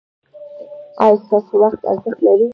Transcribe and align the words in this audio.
ایا 1.03 1.15
ستاسو 1.25 1.53
وخت 1.61 1.81
ارزښت 1.91 2.19
لري؟ 2.25 2.47